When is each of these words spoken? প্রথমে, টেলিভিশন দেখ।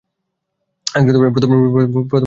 প্রথমে, 0.95 1.27
টেলিভিশন 1.35 1.89
দেখ। 1.95 2.11